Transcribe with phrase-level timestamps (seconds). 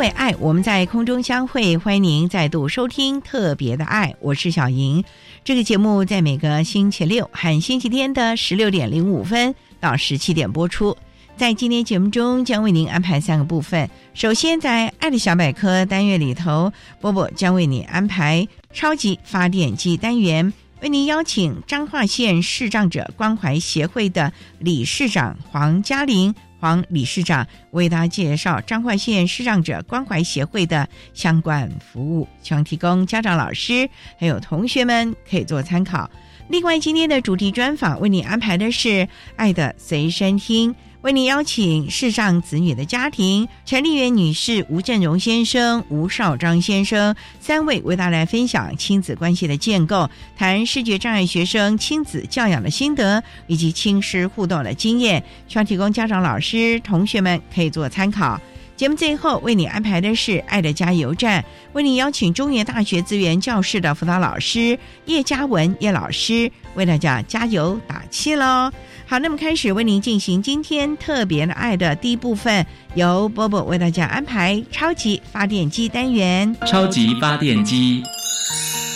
[0.00, 1.76] 为爱，我们在空中相会。
[1.76, 5.04] 欢迎您再度收听《特别的爱》，我是小莹。
[5.44, 10.96] 这个节目在每个星期六和星期天的十六点零五分到十七点播出。
[11.36, 13.90] 在今天节目中，将为您安排三个部分。
[14.14, 36.08] 首先，在“爱的小百科”单元里头，波波将为你安排“超级发电机”单元，为您邀请彰化县视障者关怀协会的理事长黄嘉玲黄理事长为大家介绍彰化县视障者关怀协会的相关服务，希望提供家长、老师还有同学们可以做参考。
[36.48, 40.74] 另外，今天的主题专访为你安排的是“爱的随身听”。
[41.02, 58.38] 为您邀请视障子女的家庭陈丽媛女士、吴振荣先生、吴少章先生三位为大家分享亲子关系的建构，谈视觉障碍学生亲子教养的心得以及亲师互动的经验，希望提供家长、老师、同学们可以做参考。
[58.80, 68.72] 节目最后为你安排的是爱的加油站，为你邀请中原大学资源教室的辅导老师叶嘉文叶老师为大家加油打气喽。
[69.06, 72.64] 好，那么开始为您进行今天特别的爱的第一部分，
[72.94, 76.56] 由波波为大家安排超级发电机单元。
[76.66, 78.02] 超级发电机，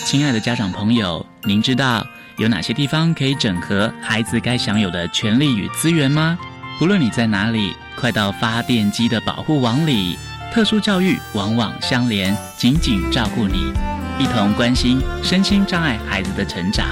[0.03, 2.03] 亲爱的家长朋友，您知道
[2.39, 6.39] 有哪些地方可以整合孩子该享有的权利与资源吗？
[6.81, 10.17] 无论你在哪里，快到发电机的保护网里。
[10.53, 13.73] 特殊教育网网相连，紧紧照顾你，
[14.17, 16.87] 一同关心身心障碍孩子的成长。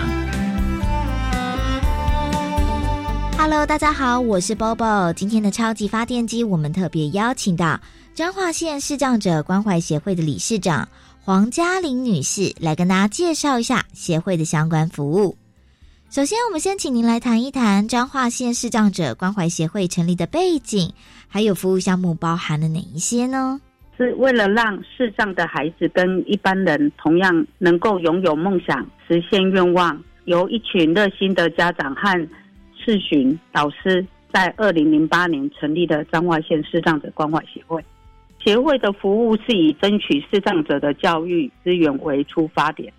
[3.37, 5.13] Hello，大家好，我是 Bobo。
[5.13, 7.79] 今天的超级发电机，我们特别邀请到
[8.13, 10.89] 彰化县视障者关怀协会的理事长
[11.23, 15.37] 黄嘉玲女士来跟大家介绍一下协会的相关服务。
[16.13, 20.93] 首先，我们先请您来谈一谈彰化县视障者关怀协会成立的背景，
[21.27, 23.59] 还有服务项目包含了哪一些呢？
[23.97, 32.29] 是为了让视障的孩子跟一般人同样能够拥有梦想、实现愿望，由一群热心的家长和
[32.77, 37.83] 视巡导师在二零零八年成立的彰化县视障者关怀协会。
[38.37, 42.93] 协会的服务是以争取视障者的教育资源为出发点，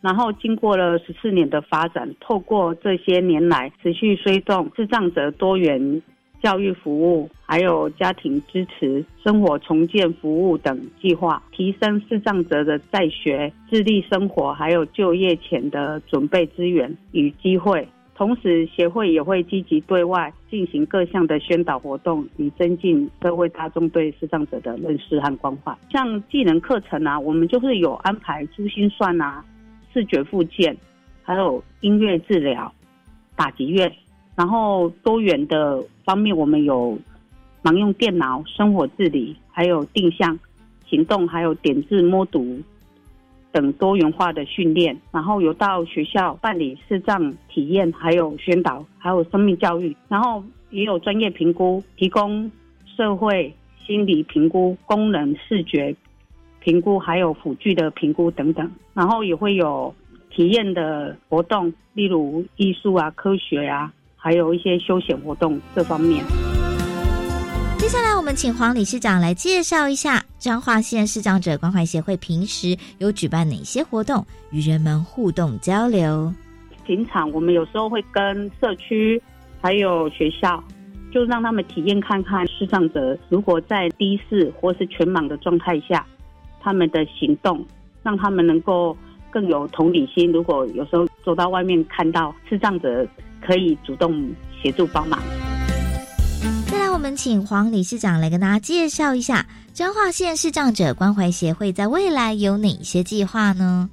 [0.00, 6.02] 然后经过了十四年的发展，透过这些年来持续推动智障者多元
[6.40, 17.88] 教育服务，还有家庭支持、生活重建服务等计划，提升视障者的在学、自立生活，还有就业前的准备资源与机会。
[18.14, 25.72] 同时，协会也会积极对外进行各项的宣导活动，以增进社会大众对视障者的认识和关怀。
[25.92, 29.44] 像技能课程啊，我们就是有安排珠心算啊、
[29.98, 30.76] 视觉复健，
[31.24, 32.72] 还有音乐治疗、
[33.34, 33.92] 打击乐。
[34.36, 36.96] 然后多元的方面，我们有
[37.64, 40.38] 盲用电脑、生活自理，还有定向
[40.86, 42.60] 行动，还有点字摸读。
[43.50, 52.48] 等多元化的训练，然后有到学校办理视障体验，还有宣导，还有生命教育，然后也有专业评估，提供
[52.86, 53.52] 社会
[53.84, 55.96] 心理评估、功能视觉
[56.60, 59.94] 评估，还有辅具的评估等等，然后也会有
[60.30, 66.24] 体验的活动，例如艺术啊、科学啊，还有一些休闲活动这方面。
[67.78, 76.32] 接下来，我们请黄理事长来介绍一下彰化县视障者关怀协会平时有举办哪些活动，与人们互动交流。
[76.84, 79.22] 平常我们有时候会跟社区
[79.60, 80.62] 还有学校，
[81.12, 86.04] 就让他们体验看看视障者如果在低视或是全盲的状态下，
[86.68, 87.64] 他们的行动，
[88.02, 88.94] 让他们能够
[89.30, 90.30] 更有同理心。
[90.30, 93.08] 如果有时候走到外面看到视障者，
[93.40, 94.30] 可以主动
[94.62, 95.18] 协助帮忙。
[96.66, 103.88] 再来，我们请黄理事长来跟大家介绍一下彰化县视障者关怀协会在未来有哪些计划呢？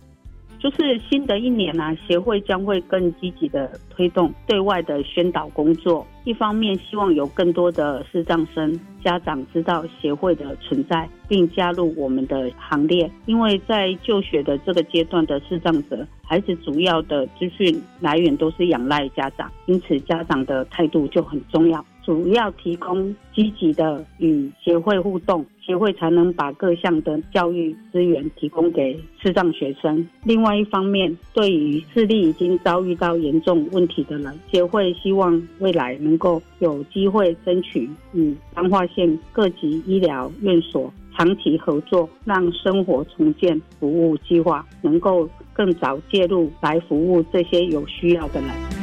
[0.59, 6.05] 就是新的一年呢，协会将会更积极的推动对外的宣导工作。
[6.23, 13.09] 一方面，希望有更多的视障生家长知道协会的存在，并加入我们的行列。
[13.27, 21.85] 因为在就学的这个阶段的视障者，孩子主要的资讯来源都是仰赖家长，因此家长的态度就很重要。
[22.05, 30.07] 主要提供积极的与协会互动，协会才能把各项的教育资源提供给视障学生。
[30.23, 48.74] 另外一方面，对于视力已经遭遇到严重问题的人，协会希望未来能够有机会争取与彰化县各级医疗院所长期合作，让生活重建服务计划能够更早介入来服务这些有需要的人。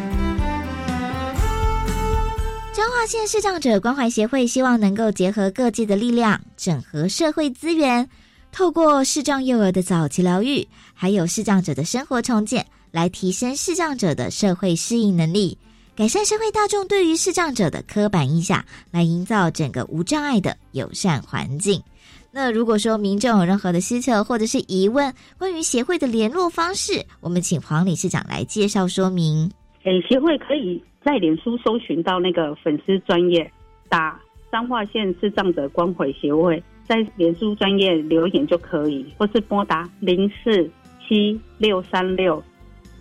[2.72, 8.08] 彰化县视障者关怀协会希望能够结合各界的力量，整合社会资源，
[8.50, 15.58] 透过视障幼儿的早期疗愈，还有视障者的生活重建，来提升视障者的社会适应能力，
[15.94, 21.82] 改善社会大众对于视障者的刻板印象，来营造整个无障碍的友善环境。
[22.30, 29.52] 那如果说民众有任何的需求或者是疑问，关于协会的联络方式，我们请黄理事长来介绍说明。
[29.84, 30.82] 诶，协会可以。
[31.04, 33.50] 在脸书搜寻到那个粉丝专业，
[33.88, 34.20] 打
[34.50, 40.70] 彰化县视障者关怀协会，在脸书专业留言就可以，或是拨打零四
[41.00, 42.42] 七六三六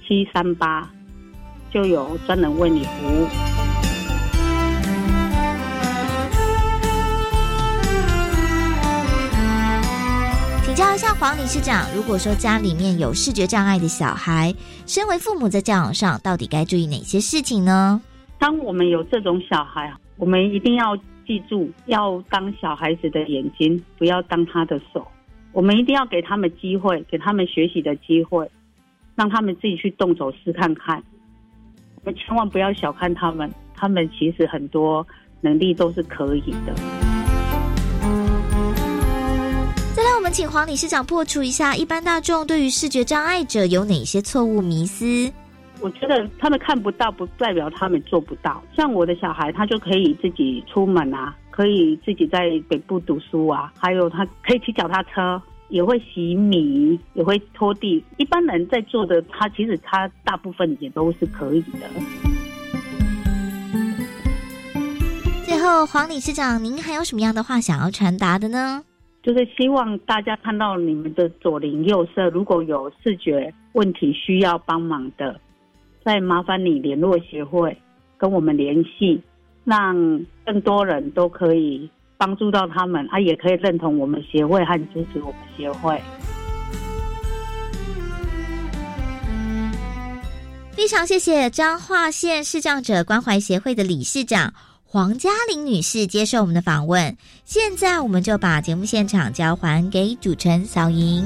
[0.08, 0.90] 七三八，
[1.72, 3.91] 就有专人为你服务。
[11.22, 14.52] 黄理事长，如果说家里面有视觉障碍的小孩，
[14.88, 18.02] 身为父母在教养上到底该注意哪些事情呢？
[18.40, 20.98] 当我们有这种小孩，我们一定要
[21.28, 25.08] 记住，要当小孩子的眼睛，不要当他的手。
[25.52, 28.50] 我们一定要给他们机会，给他们学习的机会，
[29.14, 31.04] 让他们自己去动手试看看。
[31.98, 35.06] 我们千万不要小看他们，他们其实很多
[35.42, 37.11] 能力都是可以的。
[40.22, 45.34] 我们请黄理事长破除一下一般大众对于视觉障碍者有哪些错误迷思。
[45.80, 48.62] 我觉得他们看不到，不代表他们做不到。
[48.78, 58.06] 像我的小孩，他就可以自己出门啊，可以自己在北部读书啊，还有他可以骑脚踏车，也会洗米，也会拖地。
[58.18, 61.90] 一般人在做的，他其实他大部分也都是可以的。
[65.48, 68.84] 最后，黄理事长，您还有什么样的话想要传达的呢？
[69.24, 75.40] 就是希望大家看到你们的左邻右舍，如果有视觉问题需要帮忙的，
[76.04, 77.78] 再麻烦你联络协会，
[78.18, 79.22] 跟我们联系，
[79.64, 81.88] 让更多人都可以
[82.18, 86.02] 帮助到他们，啊，也可以认同我们协会和支持我们协会。
[90.72, 94.52] 非常谢谢彰化县视障者关怀协会的理事长。
[94.94, 97.16] 黄嘉玲女士接受我们的访问，
[97.46, 101.26] 现在我们就把节目现场交还给主持人小莹。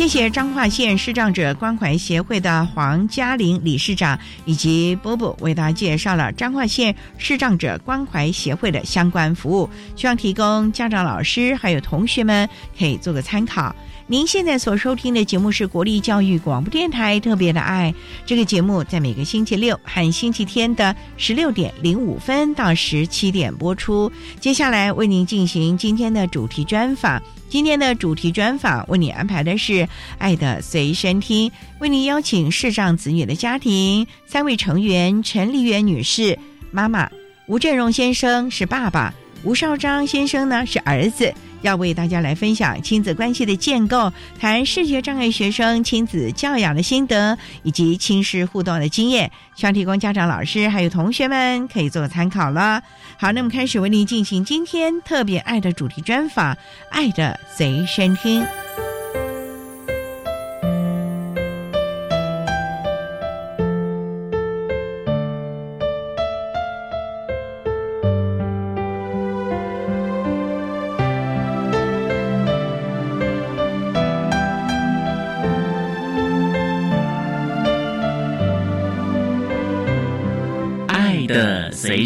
[0.00, 13.76] 谢谢彰化县视障者关怀协会的黄嘉玲理事长以及波波为大家介绍了彰化县视障者关怀协会的相关服务，希望提供家长、老师还有同学们可以做个参考。
[14.10, 17.94] 您现在所收听的节目是国立教育广播电台特别的爱
[18.26, 24.10] 这个节目，在每个星期六和星期天的十六点零五分到十七点播出。
[24.40, 27.22] 接下来为您进行今天的主题专访。
[27.48, 29.72] 今天的主题专访为你安排的是
[30.18, 31.48] 《爱的随身听》，
[31.78, 36.36] 为您邀请视障子女的家庭三位成员：陈丽媛女士
[36.72, 37.08] 妈妈，
[37.46, 39.14] 吴振荣先生是爸爸，
[39.44, 41.32] 吴少章先生呢是儿子。
[41.62, 52.82] 要为大家来分享亲子关系的建构，谈视觉障碍学生亲子教养的心得，以及亲师互动的经验，希望提供家长、老师还有同学们可以做参考了。
[53.18, 56.54] 好，那么开始为您进行今天特别爱的主题专访，
[56.90, 58.42] 《爱的随身听》。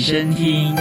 [0.04, 0.76] 身听。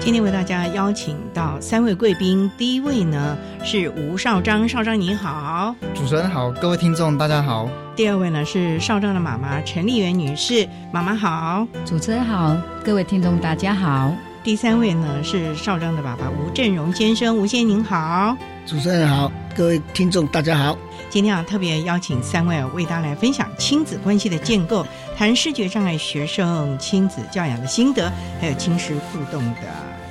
[0.00, 7.68] 今天为大家邀请到三位贵宾，第一位呢是吴少章，少章您好；主持人好，各位听众大家好。
[7.94, 14.14] 第二位呢是少章的妈妈陈丽媛女士，妈妈好；主持人好，各位听众大家好。
[14.42, 18.34] 第三位呢是少章的爸爸吴振荣先生，吴先生您好；
[18.64, 20.78] 主持人好，各位听众大家好。
[21.10, 24.86] 今天啊，特别邀请三位为大家来分享亲子关系的建构，
[25.16, 28.10] 谈视觉障碍学生亲子教养的心得，
[28.40, 29.62] 还有亲师互动的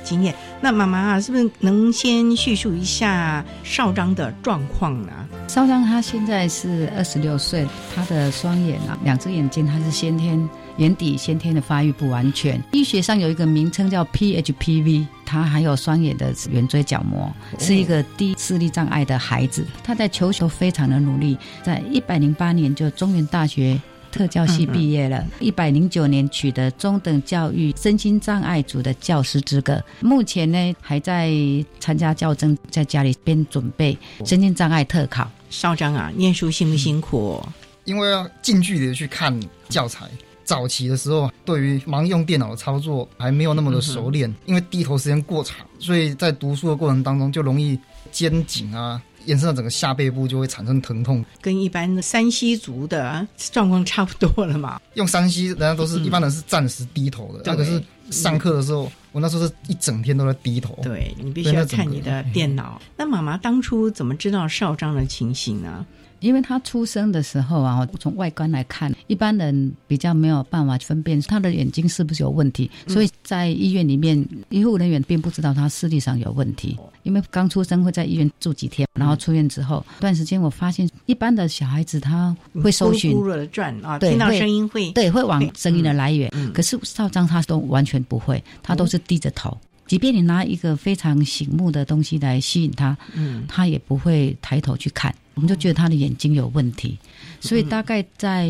[0.04, 0.34] 经验。
[0.60, 5.12] 那妈妈啊，是不是能先叙述一下少章的状况呢？
[5.46, 10.48] 少章他现在是二十六岁，他的双眼啊，两只眼睛他是先天
[10.78, 15.06] 眼底先天的发育不完全，医学上有一个名称叫 PHPV。
[15.24, 19.62] 他还有双眼的圆锥角膜，是一个低视力障碍的孩子。
[19.84, 23.78] 他在求学非常的努力，在一百零八年就中原大学
[24.10, 29.82] 特教系毕业了，一百零九年取得中等教育身心障碍组的教师资格。
[30.00, 31.32] 目前呢还在
[31.80, 35.30] 参加教证，在家里边准备身心障碍特考。
[35.50, 37.42] 少章啊，念书辛不辛苦？
[37.84, 39.38] 因为要近距离的去看
[39.68, 40.06] 教材。
[40.44, 47.78] 早期的时候，对于盲用电脑的操作还没有那么的熟练，因为低头时间过长，所以在读书的过程当中就容易
[48.10, 54.80] 肩颈啊，延伸到整个下背部就会产生疼痛，跟一般的山西族的状况差不多了嘛。
[54.94, 60.78] 用山西人家都是一般人是暂时低头的，那可是上课的时候，我那时候是一整天都在低头。
[60.82, 62.80] 对你必须要看你的电脑。
[62.96, 65.84] 那妈妈当初怎么知道少章的情形呢？
[66.20, 76.76] 因为他出生的时候啊，从外观来看，一般人比较没有办法分辨他的眼睛是不是有问题，所以在医院里面，医护人员并不知道他视力上有问题。
[77.04, 86.30] 因为刚出生会在医院住几天，然后出院之后段时间，我发现一般的小孩子他会搜寻，呼的转啊，听到声音会，对，会往声音的来源。
[86.52, 89.56] 可是少章他都完全不会，他都是低着头。
[89.86, 95.14] 即便你拿一个非常醒目的东西来吸引他，嗯，他也不会抬头去看。
[95.38, 96.98] 我们就觉得他的眼睛有问题，
[97.40, 98.48] 所以大概在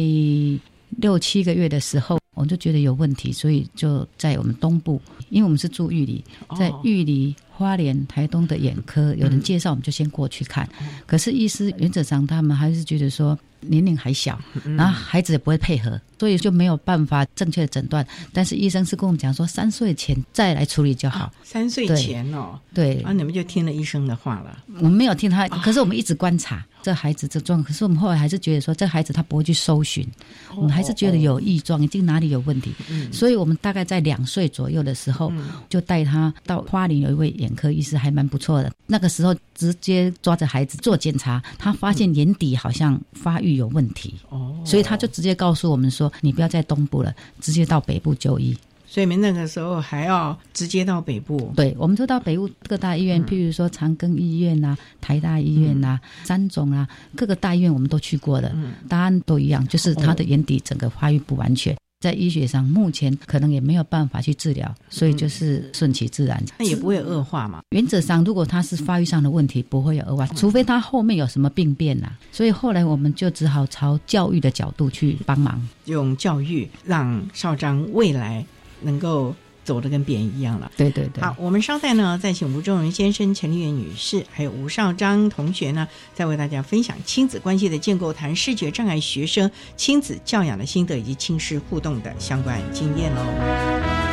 [0.96, 6.24] 六七个月的时候，我们就觉得有问题，所以就在我们东部，因为我们是住玉里，
[6.58, 7.36] 在玉里。
[7.58, 10.68] 花莲、台东的眼科有人介绍，我们就先过去看。
[11.08, 14.38] 可是医师原则上他们还是觉得说年龄还小，
[14.76, 18.06] 然后孩子也不会配合，所以就没有办法正确的诊断。
[18.32, 21.32] 但是医生是跟我们讲说，三岁前再来处理就好。
[21.44, 24.58] 三岁前哦，对，啊，你们就听了医生的话了。
[24.76, 27.62] 我们没有听他，可是我们一直观察这孩子这状。
[27.62, 30.06] 可是我们后来还是觉得说，这孩子他不会去搜寻，
[30.54, 32.72] 我们还是觉得有异状，已经哪里有问题。
[33.12, 35.32] 所以我们大概在两岁左右的时候，
[35.68, 37.28] 就带他到花莲有一位。
[37.38, 48.56] 眼科医师还蛮不错的，那个时候直接抓着孩子做检查，他发现眼底好像发育有问题，哦，所以他就直接告诉我们说：“你不要在东部了，直接到北部就医。”
[48.90, 51.52] 所以那个时候还要直接到北部？
[51.54, 58.56] 对，我们就到北部各大医院，譬如说长庚医院呐、台大医院呐、三总啊，各个大医院我们都去过的，
[58.88, 61.76] 答案都一样，就是他的眼底整个发育不完全。
[62.00, 66.42] 在医学上，目前可能也没有办法去治疗，所以就是顺其自然。
[66.58, 67.60] 那也不会恶化嘛？
[67.70, 72.12] 原则上，如果他是发育上的问题，不会有恶化，除非他后面有什么病变呐。
[72.30, 78.44] 所以后来我们就只好朝教育的角度去帮忙，用教育让少章未来
[78.80, 79.34] 能够。
[79.68, 81.22] 走的跟别人一样了，对对对。
[81.22, 94.07] 好，我们稍待呢，再请吴仲仁先生、陈丽媛女士，还有吴少章同学呢，再为大家分享亲子关系的建构，谈视觉障碍学生亲子教养的心得以及亲师互动的相关经验喽。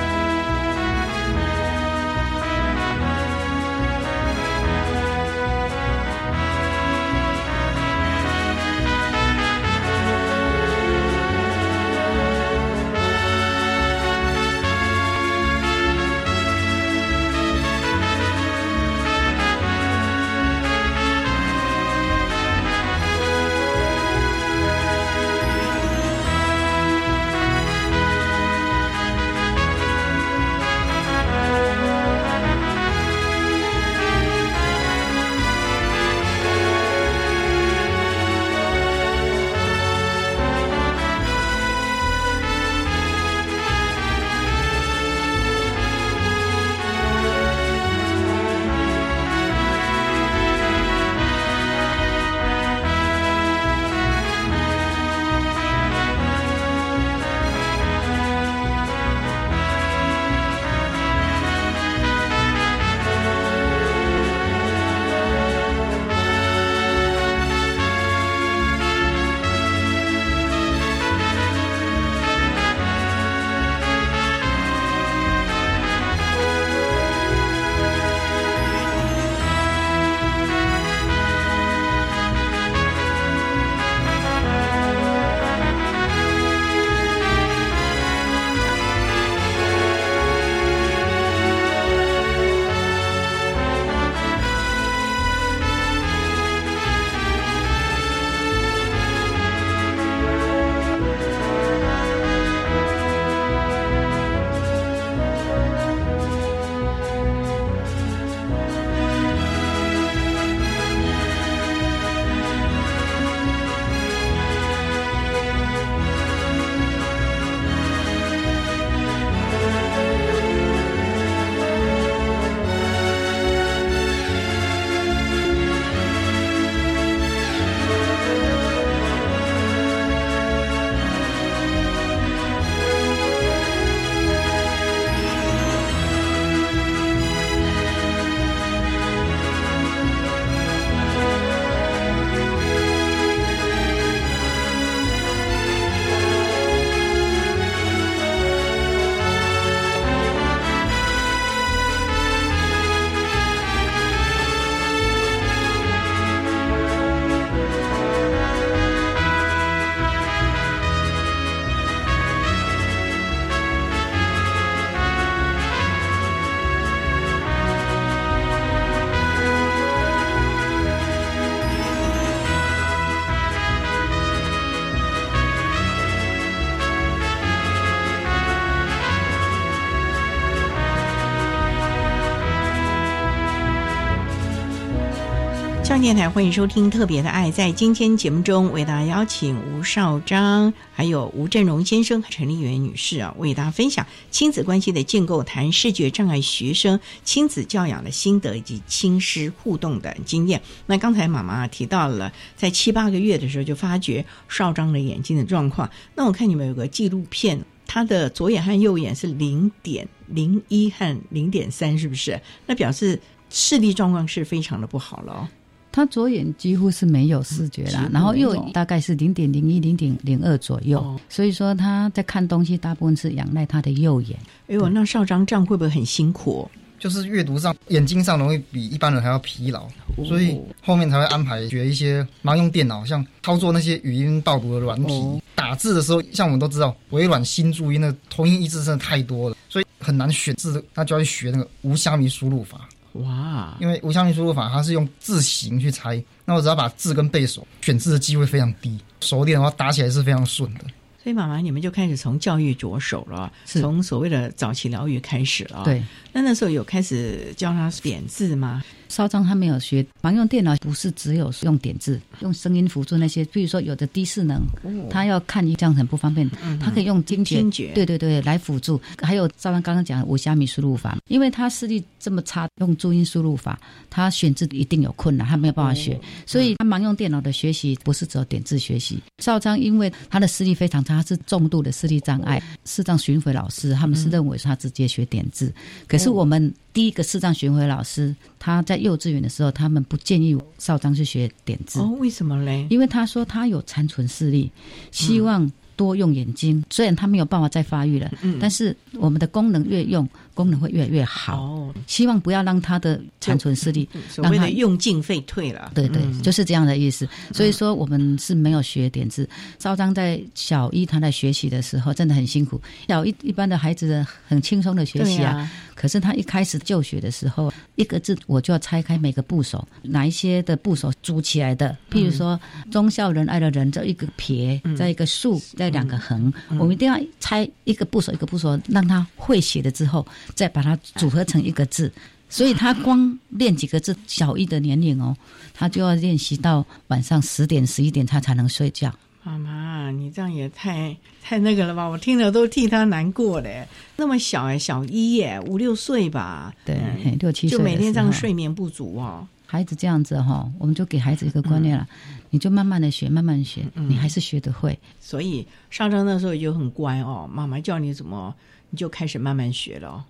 [185.85, 187.49] 上电台欢迎收听《特别的爱》。
[187.51, 200.59] 在今天节目中，为大家邀请吴少章，还有吴振荣先生、陈丽媛女士啊，为大家分享亲子关系的建构，谈视觉障碍学生亲子教养的心得以及亲师互动的经验。
[200.87, 205.87] 那刚才妈妈提到了，在七八个月的时候就发觉少章的眼睛的状况。
[206.15, 212.41] 那我看你们有个纪录片，他的左眼和右眼是零点零一和零点三，是不是？
[212.65, 213.21] 那表示
[213.51, 215.47] 视力状况是非常的不好了。
[215.95, 224.37] 他左眼几乎是没有视觉啦，然后右眼大概是零点零一、零点零二左右，所以说他在看东西大部分是仰赖他的右眼。
[224.67, 226.69] 哎呦，那少章这样会不会很辛苦？
[226.99, 229.87] 就是阅读上眼睛上容易比一般人还要疲劳，
[230.25, 235.41] 所以后面才会安排学一些盲用电脑，像操作那些语音导读的软体。
[235.55, 242.89] 打字的时候，像我们都知道，微软新注音的同音异字真的太多了，所以很难选字，那就要去学那个无虾米输入法。
[243.23, 243.75] 哇！
[243.79, 248.99] 因为无相密输入法，它是用字形去猜，那我只要把字跟背熟，选字的机会非常低。
[249.21, 250.81] 熟练的话，打起来是非常顺的。
[251.23, 255.81] 所以妈妈，你们就开始从教育着手了，从所谓的早期疗愈开始了。
[255.83, 256.03] 对，
[256.35, 258.83] 那那时候有开始教他点字吗？
[259.07, 263.45] 少章他没有学盲用电脑，不是只有用点字，用声音辅助那些。
[263.45, 264.61] 比如说有的低势能，
[265.09, 266.49] 他要看这样很不方便，
[266.81, 268.99] 他可以用听觉，对对对，来辅助。
[269.21, 276.19] 还有赵章刚刚讲五虾米输入法，因为他视力这么差，用注音输入法，他选字一定有困难，他没有办法学。
[276.45, 279.23] 所以他盲用电脑的学习不是只有点字学习。
[279.41, 285.73] 少章因为他的视力非常差，他是重度的视力障碍，视障巡回老师他们是认为他直接学点字，
[286.07, 286.73] 可是我们。
[286.95, 291.99] 第一个视障巡回老师，他在幼稚园的时候，他们不建议少章去学点字。
[291.99, 292.87] 哦，为什么嘞？
[292.89, 294.71] 因为他说他有残存视力，
[295.11, 296.81] 希望多用眼睛。
[296.89, 300.25] 虽然他没有办法再发育了，但是我们的功能越用。
[300.55, 301.57] 功能会越来越好。
[301.61, 305.91] 哦，希望不要让他的残存视力，所谓的用进废退了。
[305.93, 307.27] 对对，就是这样的意思。
[307.53, 309.47] 所以说，我们是没有学点字。
[309.77, 312.81] 赵章在小一他在学习的时候真的很辛苦。
[313.07, 321.95] 小一一般的孩子很轻松的学习啊，可是他一开始就学的时候，一个字我就要拆开每个部首，哪一些的部首组起来的。
[322.09, 330.25] 譬如说“忠孝仁爱”的人，这一个撇，在一个竖，在两个横，我们一定要拆一个部首一个部首，让他会写了之后。
[330.53, 332.11] 再把它组合成一个字，
[332.49, 335.35] 所以他光练几个字，小一的年龄哦，
[335.73, 339.13] 他就要练习到晚上十点十一点，他才能睡觉。
[339.43, 342.07] 妈妈，你这样也太太那个了吧？
[342.07, 343.87] 我听了都替他难过嘞。
[344.15, 346.73] 那么小哎，小一耶，五六岁吧？
[346.83, 346.97] 对，
[347.39, 349.47] 六七岁就每天这样睡眠不足哦。
[349.67, 352.07] 孩子这样子哈，我们就给孩子一个观念了，
[352.49, 354.97] 你就慢慢的学，慢慢学，你还是学得会。
[355.19, 358.55] 所以上章那时候也就很乖哦，妈妈叫你怎么，
[358.89, 360.25] 你就开始慢慢学了。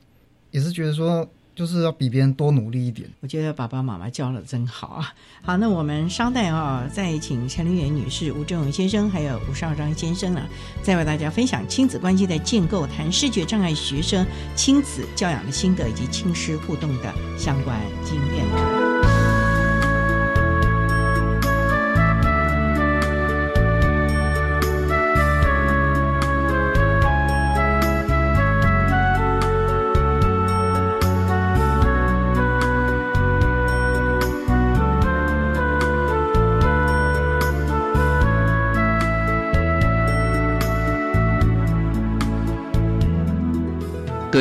[0.56, 3.10] 也是觉得说，就是要比别人多努力一点。
[3.20, 5.14] 我觉得爸爸妈妈教的真好啊！
[5.42, 10.42] 好，那我们稍待啊，再请陈丽媛女士、吴正勇先生还有吴少章先生呢，
[10.82, 18.75] 再为大家分享亲子关系的建构，谈视觉障碍学生亲子教养的心得以及亲师互动的相关经验。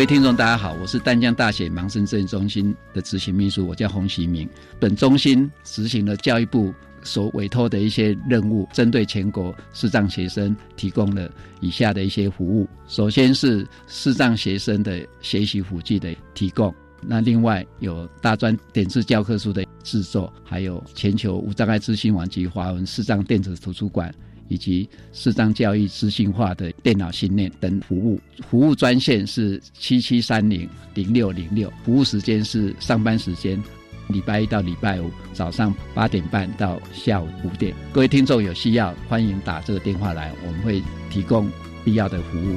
[0.05, 4.47] 位听众，大家好，我是淡江大学盲生支援中心的执行秘书，我叫洪喜明。
[4.79, 11.31] 本中心执行了教育部所委托的一些任务，针对全国视障学生提供了
[11.62, 12.69] 以下的一些服务。
[12.87, 24.14] 首先是视障学生的学习辅具的提供，那另外有大专点字教科书的制作，还有全球无障碍资讯网及华文视障电子图书馆。
[24.48, 33.62] 以及视障教育资讯化的电脑训练等服务，服务专线是七七三零零六零六，服务时间是上班时间，
[34.09, 37.74] 礼拜一到礼拜五早上八点半到下午五点。
[37.92, 41.50] 各位听众有需要，欢迎打这个电话来，我们会提供
[41.85, 42.57] 必要的服务。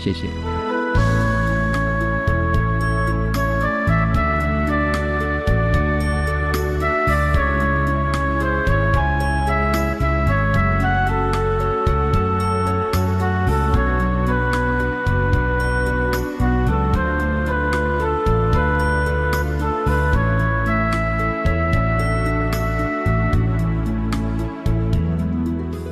[0.00, 0.83] 谢谢。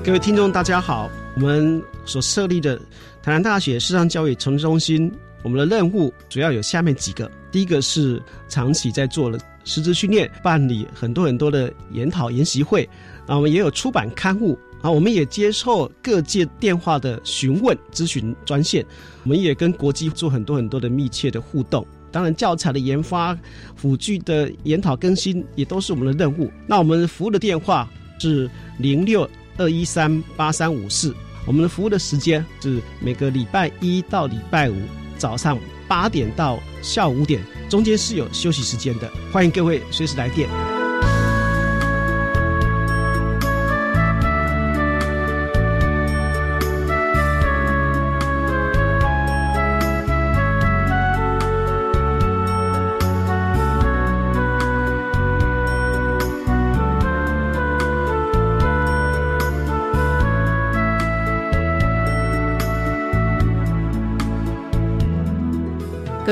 [0.04, 1.08] 各位听众，大家好。
[1.36, 2.76] 我们所设立的
[3.22, 5.10] 台南大学视障教育城市中心，
[5.44, 12.82] 我们的任务主要有下面几个：第一个是长期在做了师资训练，办理很多很多的研讨研习会，
[13.28, 18.84] 啊，我们也有出版刊物，啊，我们也接受各界电话的询问咨询专线，
[19.22, 21.86] 我们也跟国际做很多很多的密切的互动。
[22.10, 23.38] 当然，教材的研发、
[23.76, 26.50] 辅具的研讨更新也都是我们的任务。
[26.66, 27.88] 那我们服务的电话
[28.18, 29.28] 是零六
[29.62, 31.14] 二一三八三五四。
[31.46, 34.76] 我们的服务的时间是每个礼拜一到礼拜五
[35.18, 39.10] 早上八点到下午五点，中间是有休息时间的。
[39.32, 40.48] 欢迎各位随时来电。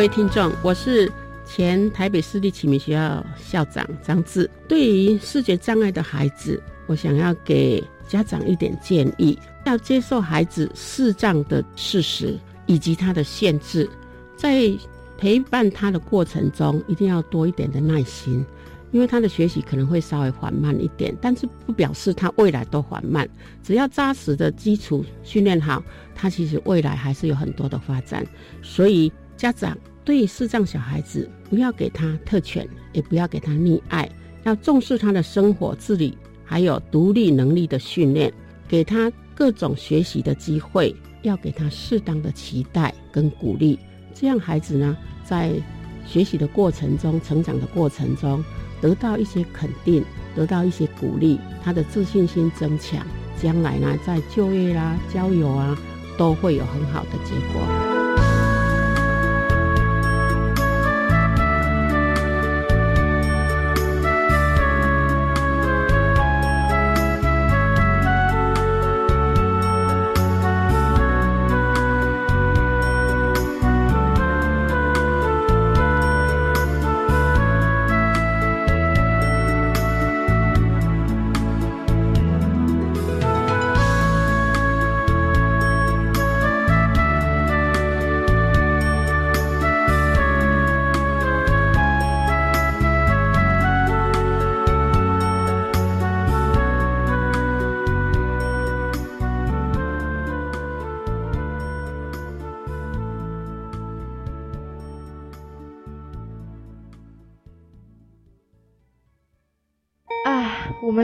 [0.00, 1.12] 各位听众，我是
[1.44, 4.50] 前台北市立启明学校校长张志。
[4.66, 12.34] 对于视觉障碍的孩子，我想要给家长一点建议：要接受孩子视障的事实
[12.64, 13.86] 以及他的限制，
[14.38, 14.72] 在
[15.18, 18.42] 陪伴他的过程中，一定要多一点的耐心，
[18.92, 23.28] 因为他的学习可能会稍微缓慢一点，但是不表示他未来都缓慢。
[23.62, 25.84] 只要扎实的基础训练好，
[26.14, 28.26] 他其实未来还是有很多的发展。
[28.62, 29.76] 所以家长。
[30.04, 34.10] 对视障小孩子，不要给他特权，也不要给他溺爱，
[34.44, 38.32] 要重视他的生活自理，还有独立能力的训练，
[38.66, 43.78] 给他各种学习的机会，要给他适当的期待跟鼓励，
[44.14, 45.52] 这样孩子呢，在
[46.06, 48.42] 学习的过程中、成长的过程中，
[48.80, 50.02] 得到一些肯定，
[50.34, 53.06] 得到一些鼓励，他的自信心增强，
[53.40, 55.78] 将来呢，在就业啦、交友啊，
[56.16, 57.99] 都会有很好的结果。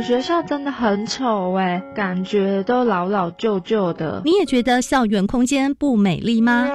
[0.06, 4.22] 学校真的很丑哎，感觉都老老旧旧的。
[4.24, 6.70] 你也觉得校园空间不美丽吗？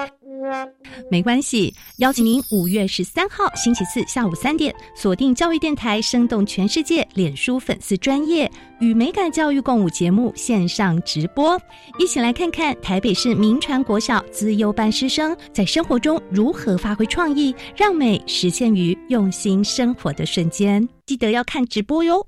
[1.09, 11.57] 没关系，邀请您五月十三号星期四下午三点，锁定教育电台，生动全世界脸书粉丝专业与美感教育共舞节目线上直播，
[11.97, 20.85] 一起来看看台北市民传国小资优班师生在生活中如何发挥创意，让美实现于用心生活的瞬间。
[21.05, 22.27] 记得要看直播哟。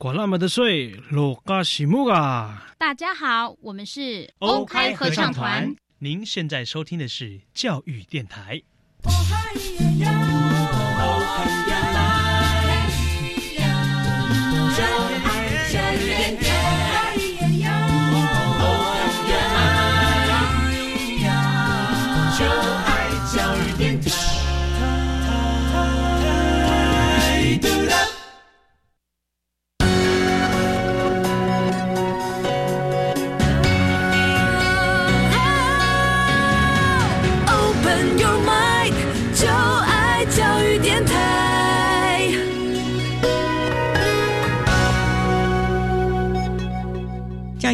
[0.00, 2.72] 管那么的水，罗嘎西木啊！
[2.78, 5.76] 大家好，我们是 OK 合唱团。
[5.98, 8.62] 您现在收听的是教育电台。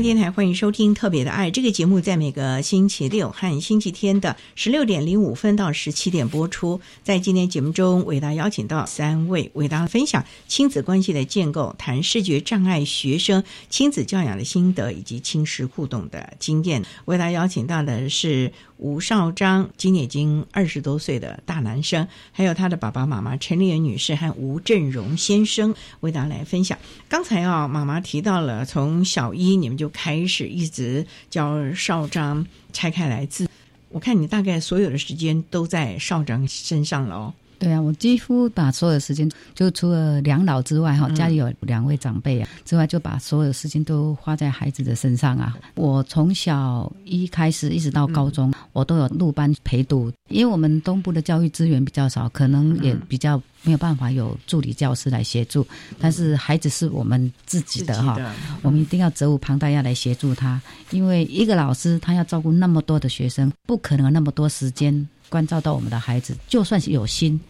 [0.03, 6.81] 电台欢迎收听《特别的爱》这个节目，在每个星期六和星期天的十六点零五分到十七点播出。
[7.03, 16.85] 在今天节目中，为大家邀请到三位为大家分享亲子关系的建构，谈视觉障碍学生亲子教养的心得以及亲师互动的经验。
[17.05, 26.77] 为大家邀请到的是吴少章，今年已经二十多岁的大男生，还有他的爸爸妈妈陈丽媛女士和吴振荣先生，为大家来分享。
[27.09, 29.77] 刚才啊，妈妈提到了从小一你们。
[29.77, 33.49] 就开始一直教少章拆开来字，
[33.89, 37.35] 我看你大概所有的时间都在少章身上了哦。
[37.59, 45.57] 对啊，我几乎把所有时间，就除了两老之外哈，家里有两位长辈啊之外，就把所有时间都花在孩子的身上啊。
[45.75, 55.67] 我从小一开始一直到高中，我都有入班陪读，因为我们东部的教育资源比较少，可能也比较没有办法有助理教师来协助。
[55.99, 58.19] 但是孩子是我们自己的哈，
[58.63, 65.09] 我们一定要责无旁贷要来协助他，因为一个老师他要照顾那么多的学生，不可能那么多时间。
[65.29, 67.41] 关照到我们的孩子，就算是有心，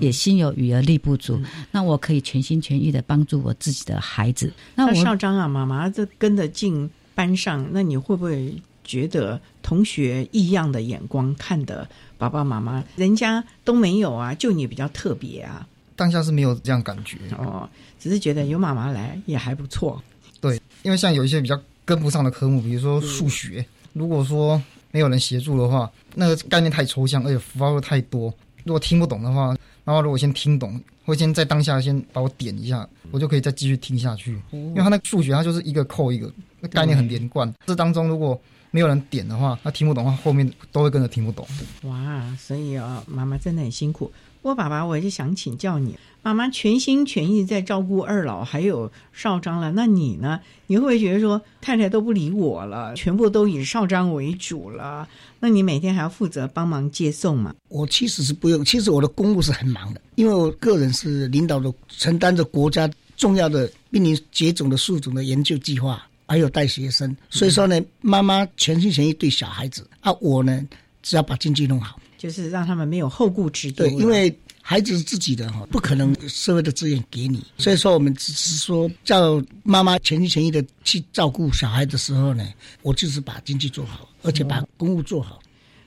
[0.00, 1.40] 也心有余而力不足。
[1.70, 4.52] 那我可以全心全意的帮助我自己的孩子。
[4.74, 11.88] 那我少章啊，妈妈这跟着进班上，那你会不会觉得同学异样的眼光看的
[12.18, 15.66] 爸爸妈妈，人家都没有啊，就你比较特别啊？
[15.94, 20.02] 当下是没有这样感觉哦，只是觉得有妈妈来也还不错。
[20.40, 24.60] 对，因为像有一些比较跟不上的科目，比如说数学，如果说。
[24.90, 28.32] 没有人协助的话，那个概念太抽象，而且符号又太多。
[28.64, 34.40] 如果听不懂的话，妈妈如果先听懂，会先在当下先把我点一下，我就可以再继续听下去。
[34.50, 37.52] 因为他那个数学，它就是一个扣一个，那概念很连贯。
[37.66, 38.38] 这当中如果
[38.70, 41.46] 没有人点的话，他听不懂的话，后面都会跟着听不懂。
[41.84, 44.12] 哇，所以啊，妈妈真的很辛苦。
[44.42, 45.96] 我爸爸，我就想请教你。
[46.22, 50.38] 妈妈全心全意在照顾二老还有少章了，那你呢？
[50.66, 55.08] 你会不会觉得说太太都不理我了，全部都以少章为主了？
[55.40, 57.54] 那你每天还要负责帮忙接送吗？
[57.68, 70.62] 我其实是不用，其实我的公务是很忙的，因为我个人是领导的，承担着国家重要的濒临绝种的树种的研究计划，还有带学生，所以说呢，妈妈全心全意对小孩子啊，我呢
[71.02, 73.74] 只要把经济弄好，就是让他们没有后顾之忧。
[73.74, 74.32] 对，因为。
[74.62, 82.46] 孩子是自己的哈，不可能社会的资源给你，所以说我们只是说叫妈妈全心全意的去照顾小孩的时候呢，
[82.82, 85.40] 我就是把经济做好，而且把公务做好，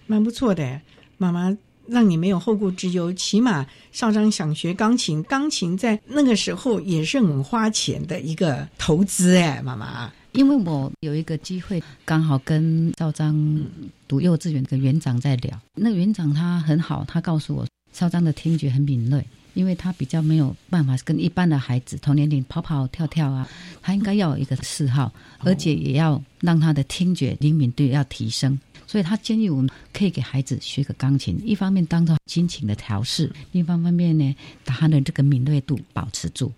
[0.08, 0.82] 蛮不错的。
[1.18, 1.56] 妈妈
[1.88, 10.12] 让你没有后顾之忧，起码少章想学钢琴，钢琴在那个时候也是很花钱的一个投资哎，妈妈。
[10.34, 13.36] 因为我有一个机会，刚好跟少章
[14.08, 17.66] 读幼稚园的园长在聊，那个园长他很好，他告诉我。
[17.92, 23.48] 少章的听觉很敏锐，因为他比较没有办法跟一般的孩子同年龄跑跑跳跳啊，
[23.84, 36.52] 他应该要有一个嗜好，而且也要让他的听觉灵敏度要提升，所以他建议我们可以给孩子学个钢琴，一方面当做心情的调试，另一方面呢，把他的这个敏锐度保持住。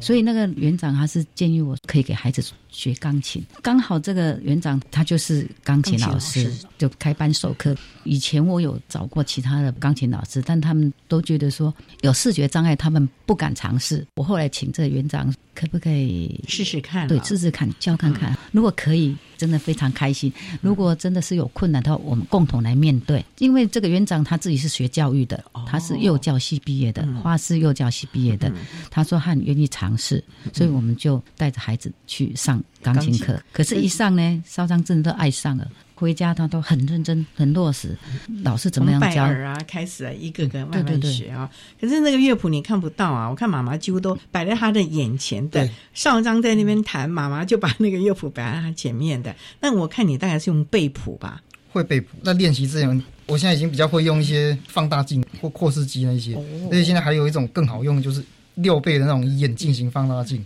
[0.00, 2.40] 所以那个园长他是建议我可以给孩子
[2.70, 3.44] 学钢琴。
[3.62, 7.76] 刚好这个园长他就是钢琴老师，就开班授课。
[8.04, 14.06] 以前我有找过其他的钢琴老师，但他们都觉得说有视觉障碍，他们不敢尝试。
[14.16, 17.06] 我后来请这个园长，可不可以试试看？
[17.06, 18.36] 对，试试看，教看看。
[18.52, 19.16] 如果可以。
[19.40, 20.30] 真的非常开心。
[20.60, 23.24] 如果真的是有困难的话，我们共同来面对。
[23.38, 28.52] 因为这个园长他自己是学教育的，他是幼教系毕业的，花式幼教系毕业的。
[28.90, 33.40] 他说他很愿意尝试，所以我们就带着孩子去上钢琴课。
[33.52, 35.68] 可是，一上呢，少张真的都爱上了。
[35.94, 37.94] 回家他都很认真、很落实，
[38.42, 39.54] 老师怎么样教啊？
[39.68, 41.50] 开始啊一个个慢慢学啊。
[41.78, 45.68] 可是那个乐谱你看不到啊，我看妈妈几乎都摆在他的眼前的。
[45.92, 49.36] 少张在那边弹，妈妈就把那个乐谱摆在他前面的。
[49.60, 51.42] 那我看你大概是用背谱吧？
[51.70, 52.16] 会背谱。
[52.22, 56.34] 那练习之前，我现在已经比较会用一些放大镜或扩视机那些，
[56.70, 60.42] 而且现在还有一种更好用，就是六倍的那种眼镜型放大镜。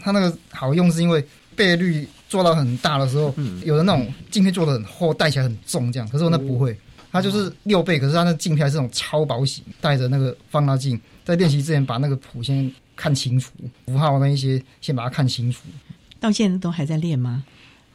[0.00, 1.24] 它那个好用是因为
[1.58, 2.08] 倍率。
[2.30, 6.06] 做到很大的时候，有的那种镜片做的很厚，戴起来很重，这样。
[6.10, 6.78] 可是我那不会，
[7.10, 13.54] 它就是六倍，可是它那镜片是那种超薄型，带着那个放大镜，在练习之前把那个谱先看清楚，
[13.86, 15.60] 符号那一些先把它看清楚。
[16.20, 17.42] 到现在都还在练吗？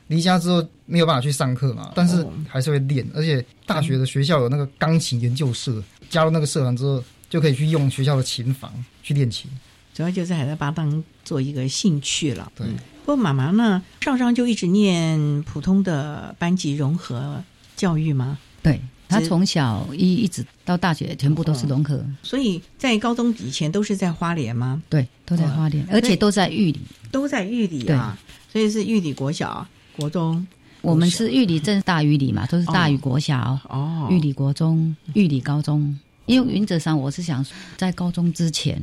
[0.08, 3.08] 离家之后没有办法去上课嘛，但是还是会练。
[3.14, 8.74] 而且大学的学校有那个钢琴研究社，加入那个社团之后，就可以去用学校的琴房
[9.04, 9.48] 去练琴。
[9.94, 12.52] 主要就是还在把它当做一个兴趣了。
[12.56, 12.66] 对。
[13.06, 17.44] 不过妈妈呢，上上就一直念普通的班级融合
[17.76, 18.38] 教育吗？
[18.62, 18.80] 对，
[19.10, 22.02] 他从小一一直到大学全部都是融合。
[22.22, 24.82] 所以在高中以前都是在花莲吗？
[24.90, 26.80] 对，都在花莲，而且都在玉里，
[27.12, 28.18] 都在玉里啊。
[28.52, 29.68] 所以是玉里国小。
[29.98, 30.48] 国中。
[30.80, 35.98] 我们是玉里镇大玉里嘛，都是大玉国小哦，玉里国中、玉里高中。
[36.26, 38.82] 因为原则上，我是想在高中之前，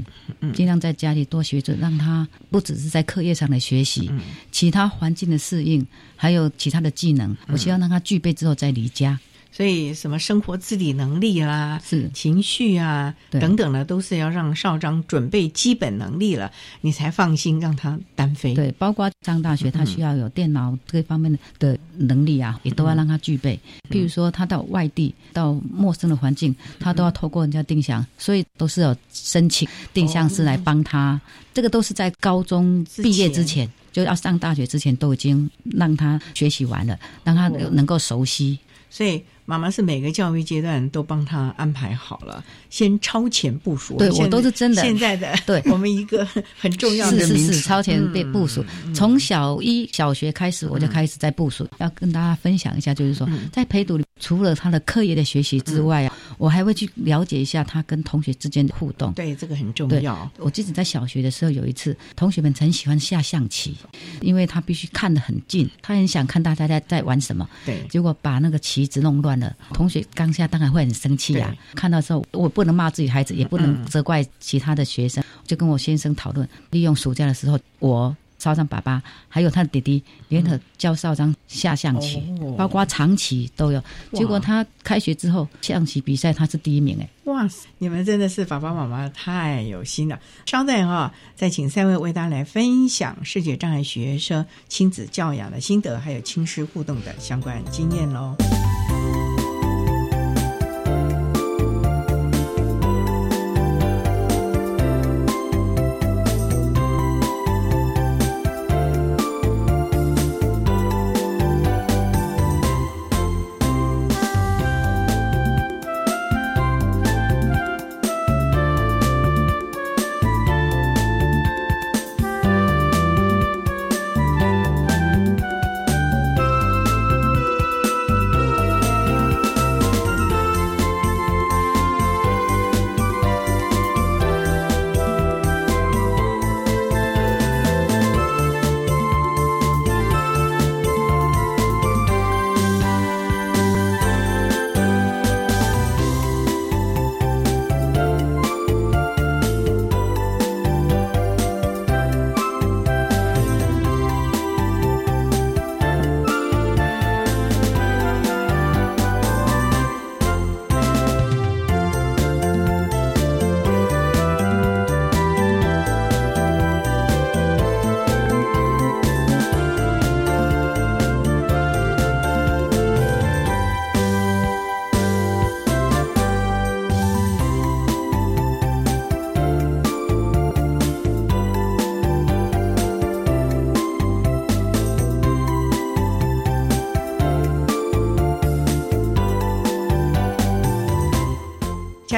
[0.54, 4.10] 尽量在家里多学着，让他不只是在课业上的学习，
[4.52, 9.18] 其他环境的适应，还有其他的技能，我希望让他具备之后再离家。
[9.60, 18.54] 所以，什么生活自理能力啦，是情绪啊等等的，都是要让少章准备基本能力了，你才放心让他单飞。
[18.54, 23.60] 对，包括上大学，他需要有电脑这方面的能力啊，也都要让他具备。
[23.90, 31.20] 譬如说，他到外地、到陌生的环境，他都要透过人家定向，所以都是有申请定向师来帮他。
[31.52, 38.58] 这个都是在高中毕业之前，就要上大学之前，都已经让他学习完了，让他能够熟悉。
[38.88, 39.22] 所以。
[39.50, 43.96] 妈妈是每个教育阶段都帮他安排好了，先超前部署。
[43.96, 44.80] 对我都是真的。
[44.80, 46.24] 现在的 对我们一个
[46.56, 48.64] 很重要的是是是超前被部署。
[48.94, 51.66] 从小一小学开始，我就开始在部署。
[51.78, 59.12] 要跟大家分享一下，就是说，在陪读里，除了他的课业的学习之外啊，我还会去了解一下他跟同学之间的互动。
[59.12, 60.28] 对，这个很重要。
[60.38, 63.76] 我记得在小学的时候，有一次同学们很喜欢下象棋，
[64.22, 67.46] 因为他必须看得很近，他很想看大家在在玩什么。
[67.66, 69.54] 对，结果把那个棋子弄乱了。
[69.74, 82.20] 同学刚下当然会很生气呀，看到之后我不能骂自己孩子，也不能责怪其他的学生，就跟我先生讨论，利用暑假的时候，我少章爸爸还有他的弟弟联合教少章下象棋，
[82.56, 83.80] 包括长棋都有。
[84.12, 87.08] 结果他开学之后象棋比赛他是第一名哎！
[87.24, 90.18] 哇塞，你们真的是爸爸妈妈太有心了。
[90.46, 98.34] 稍等哈，再请三位为大家来分享视觉障碍学生亲子教养的心得，还有亲师互动的相关经验喽。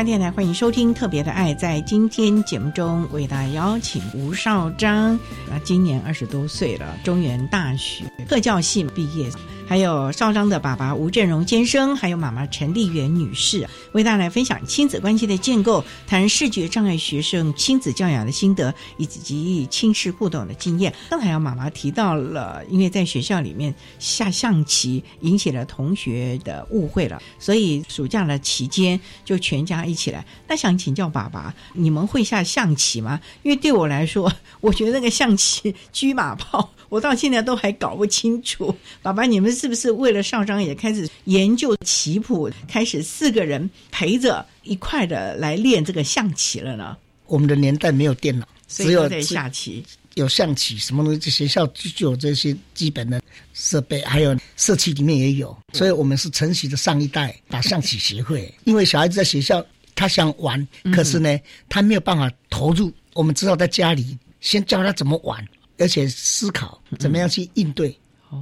[0.05, 1.55] 电台欢迎收听《特别的爱》。
[1.57, 5.14] 在今天节目中，为大家邀请吴少章，
[5.48, 9.30] 啊，今年二十多岁了，中原大学特教系毕业。
[9.73, 20.93] 还有少章的爸爸吴振荣先生，还有妈妈陈丽媛女士，为大家来分享亲子关系的建构，谈视觉障碍学生亲子教养的心得，以及亲师互动的经验。
[21.09, 30.23] 刚才有妈妈提到了，因为在学校里面下象棋引起了同学的误会了，所以暑假的期间就全家一起来。
[30.47, 33.18] 那想请教爸爸，你们会下象棋吗？
[33.43, 36.68] 因为对我来说， 我觉得那个象棋 车马炮。
[36.91, 46.96] 我到现在都还搞不清楚，爸爸，你们是不是为了少章也开始研究棋谱，开始四个人陪着一块的来练这个象棋了呢？
[47.26, 49.84] 我们的年代没有电脑，只有在下棋，
[50.14, 51.30] 有象棋，什么东西？
[51.30, 53.22] 学校就有这些基本的
[53.54, 58.52] 设备，还有社区里面也有，所以我们是承袭的上一代打象棋协会。
[58.64, 61.38] 因为小孩子在学校他想玩，可是呢，
[61.68, 65.46] 他没有办法投入，我们只好在家里先教他怎么玩。
[65.78, 67.98] 而且思考怎么样去应对，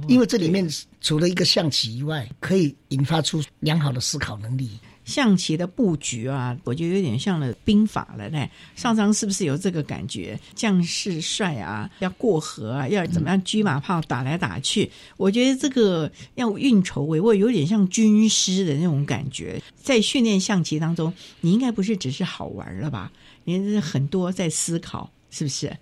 [0.07, 0.67] 因为这里面
[0.99, 4.69] 除了一个象棋以外，可以引发出良好的思考能力。
[5.03, 8.47] 象棋的布局啊，我觉得有点像了兵法了呢。
[8.75, 10.39] 上章是不是有这个感觉？
[10.53, 14.89] 将士帅啊，要过河啊，要怎么样车马炮打来打去？
[15.17, 19.61] 我觉得这个要运筹帷幄，有点像军师的那种感觉。
[19.75, 21.11] 在训练象棋当中，
[21.41, 23.11] 你应该不是只是好玩了吧？
[23.43, 25.75] 你是很多在思考，是不是？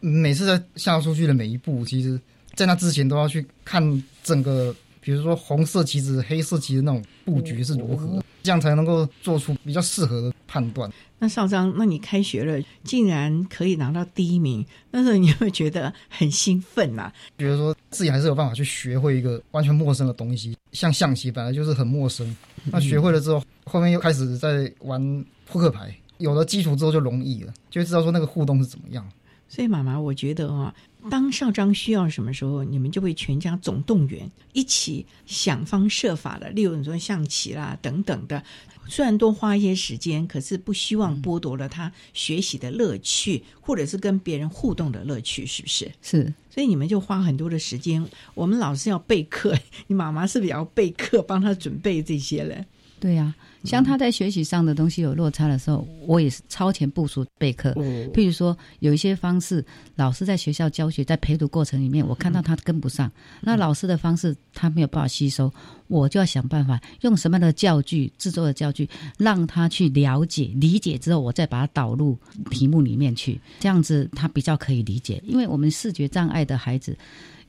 [0.00, 2.20] 每次在下出去的每一步，其实
[2.56, 10.90] 在那之前都要去看整个，比如说红色旗子、黑色旗子那种布局是如何，这样才能够做出比较适合的判断。
[11.18, 29.06] 那少章，那你开学了，竟然可以拿到第一名，那时候你会觉得很兴奋呐、觉得说自己还是有办法去学会一个完全陌生的东西，像象棋本来就是很陌生，那学会了之后，后面又开始在玩扑克牌，有了基础之后就容易了，就会知道说那个互动是怎么样。
[29.48, 30.74] 所以妈妈，我觉得啊，
[31.10, 38.42] 当少章需要什么时候，你们就会全家总动员，一起想方设法的，例如你说象棋啦等等的。
[38.88, 45.90] 虽然多花一些时间，可是不希望剥夺了他学习的乐趣，或者是跟别人互动的乐趣，是不是？
[46.00, 46.32] 是。
[46.50, 48.06] 所以你们就花很多的时间。
[48.34, 52.64] 我们老师要备课， 你妈妈是不是也要备课，帮他准备这些嘞？
[52.98, 57.72] 对呀、像他在学习上的东西有落差的时候，我也是超前部署备课。
[58.14, 59.64] 譬如说，有一些方式，
[59.96, 65.52] 老师在学校教学，在陪读过程里面，我看到他跟不上，那老师的方式他没有办法吸收，
[65.88, 68.88] 我就要想办法用什么样的教具制作的教具，
[69.18, 72.18] 让他去了解、理解之后，我再把它导入
[72.50, 75.22] 题目里面去，这样子他比较可以理解。
[75.26, 76.96] 因为我们视觉障碍的孩子，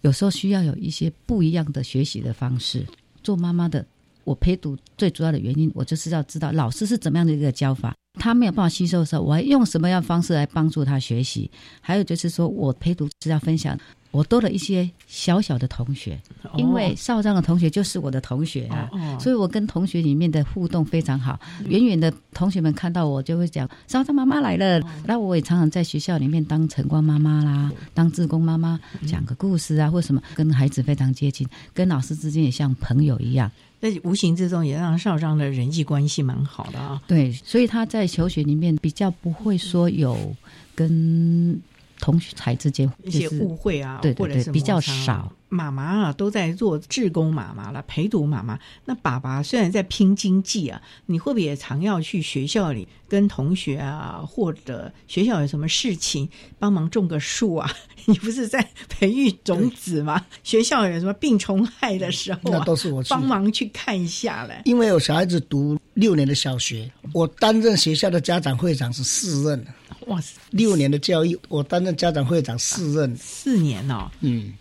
[0.01, 2.85] 有时候需要有一些不一样的学习的方式。
[3.23, 3.85] 做妈妈的。
[4.27, 11.49] 我陪读最主要的原因，我就是要知道老师是怎么样的一个教法，他没有办法吸收的时候，我还用什么样方式来帮助他学习。
[11.79, 13.79] 还有就是说我陪读是要分享，
[14.11, 16.19] 我多了一些小小的同学，
[16.55, 21.39] 因为少章的同学就是我的同学啊，哦所以我跟同学里面的互动非常好。
[21.67, 33.51] 远远的同学们看到我就会讲少章妈妈来了，那我也常常在学校里面当晨光妈妈啦，当志工妈妈，讲个故事啊或什么，跟孩子非常接近，跟老师之间也像朋友一样。
[33.79, 36.99] 那无形之中也让少章的人际关系蛮好的啊。
[37.05, 40.35] 对，所以他在求学里面比较不会说有
[40.73, 41.61] 跟
[41.99, 45.31] 同学才之间一些就是误会啊，对或者是对对比较少。
[45.49, 48.59] 妈妈啊，都在做志工妈妈了，陪读妈妈。
[48.83, 56.27] 那爸爸虽然在拼经济啊，你会不会也常要去学校里跟同学啊，或者学校有什么事情
[56.59, 57.71] 帮忙种个树啊？
[58.03, 60.25] 你不是在培育种子吗？
[60.43, 64.61] 学校有什么病虫害的时候、啊， 那都是我去帮忙去看一下嘞。
[64.65, 69.65] 因为有小孩子读六年的小学，我担任学校的家长会长是四任，
[70.07, 74.53] 哇，六年的教育我担任家长会长四任，四年哦，嗯，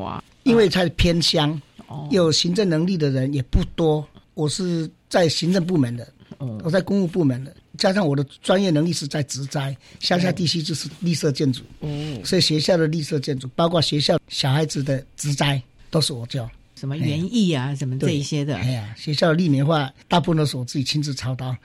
[0.00, 2.08] 哇，因为在偏乡，哦。
[2.10, 6.58] 有行政能力的人也不多，我是在行政部门的，哦。
[6.64, 16.48] 我在公务部门的，加上我的专业能力是在植栽，乡下地区就是绿色建筑，哦，所以学校的绿色建筑，包括学校小孩子的植栽，都是我教。
[16.84, 21.56] 什么园艺啊，什么这一些的，哎呀，学校历年画大部分都是我自己亲自操刀，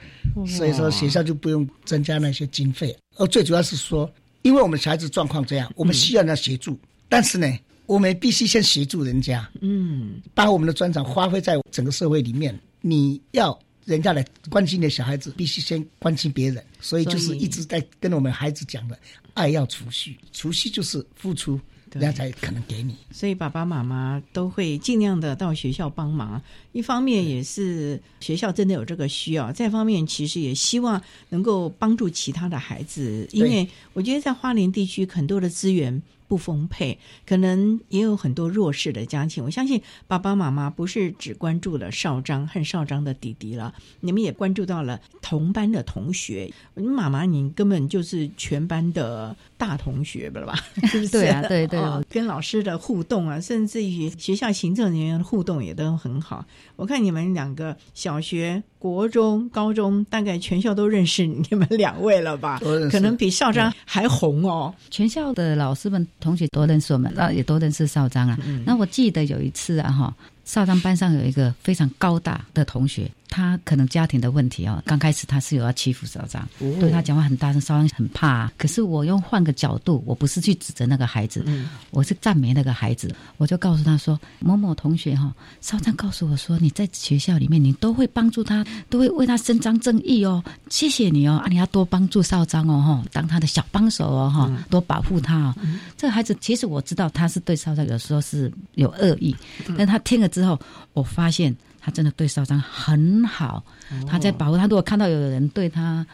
[0.47, 2.97] 所以说学校就不用增加那些经费。
[3.17, 4.09] 而最主要是说，
[4.43, 7.53] 因为我们小孩子状况这样，我们需要人家协助，但是呢，
[7.86, 12.57] 我们必须先协助人家，嗯，把我们的专长发挥在整个社会里面。
[12.80, 18.97] 你要人家来关心你的小孩子，必须先关心别人，所以就是一直在跟我们孩子讲的，
[19.34, 21.59] 爱要储蓄，储蓄就是付出，
[21.94, 22.96] 人家才可能给你。
[23.12, 26.42] 所以爸爸妈妈都会尽量的到学校帮忙。
[26.72, 36.01] 一方面也是学校真的有这个需要，再一方面其实也希望能够帮助其他的孩子，因为我觉得在花莲地区很多的资源。
[36.30, 39.43] 不丰沛，可能也有很多弱势的家庭。
[39.43, 46.53] 我相信爸爸妈妈不是只关注了少章和少章的弟弟了，你们也关注到了同班的同学。
[46.76, 50.53] 妈妈，你根本就是全班的大同学了吧？
[50.86, 51.09] 是不是？
[51.09, 56.45] 对啊对对哦跟老师的互动啊，甚至于学校行政人员的互动也都很好。
[56.76, 62.60] 我看你们两个小学、国中、高中，大概全校都认识你们两位了吧
[62.91, 64.74] 可能比少章还红哦。
[64.89, 68.38] 全校的老师们、同学都认识我们，那也都认识少章啊。
[68.66, 70.16] 那我记得有一次啊，哈，
[70.50, 78.54] 少章班上有一个非常高大的同学，他可能家庭的问题哦，刚开始他是有要欺负少章，哦对他讲话很大声，少章很怕、啊。
[78.58, 81.45] 可是我用换个角度，我不是去指责那个孩子，
[81.91, 85.32] 我是赞美那个孩子，我就告诉他说：“某某同学哈、
[85.62, 95.56] 少章告诉我说，你在学校里面你都会帮助他，都会为他伸张正义哦，谢谢你哦，啊，你要多帮助少章哦，哈，当他的小帮手哦，哈，多保护他哦。
[95.95, 99.36] 这个孩子其实我知道他是对少章有时候是有恶意，
[99.78, 100.60] 但他听了之后，
[100.94, 103.64] 我发现他真的对少章很好，
[104.08, 104.64] 他在保护他。
[104.64, 106.06] 如果看到有人对他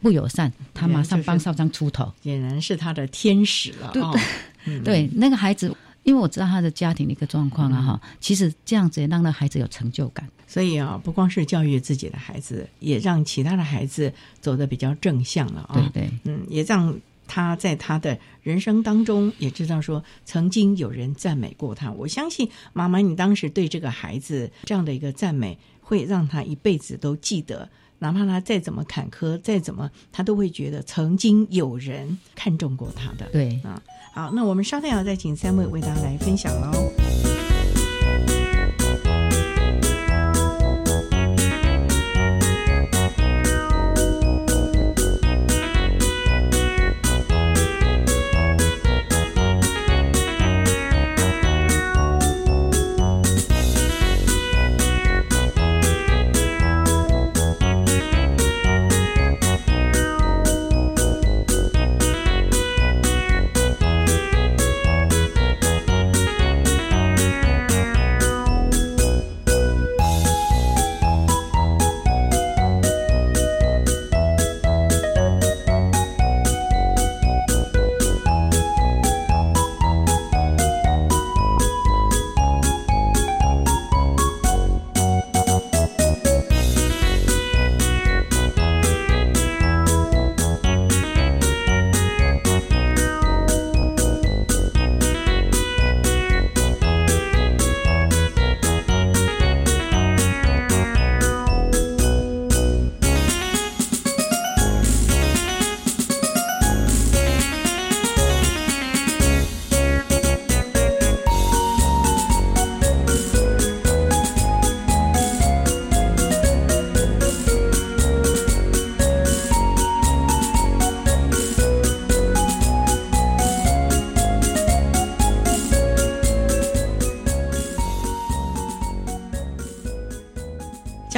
[0.00, 2.12] 不友善，他马上帮少章出头。
[2.24, 4.14] 俨然是他的天使了对哦。
[4.84, 10.28] 对，那个孩子，因为我知道他的家庭的一个状况啊，哈、其实这样子也让那孩子有成就感。
[10.46, 15.74] 所以啊，不光是教育自己的孩子，也让其他的孩子走得比较正向了啊。
[15.74, 16.94] 对对，嗯，也让
[17.28, 21.92] 他在他的人生当中也知道说，曾经有人赞美过他。
[21.92, 33.28] 我相信妈妈，你当时对这个孩子这样的一个赞美，会让他一辈子都记得，哪怕他再怎么坎坷，再怎么，他都会觉得曾经有人看中过他的。
[33.30, 33.80] 对啊，
[34.14, 37.27] 好，那我们稍待要再请三位为大家来分享喽。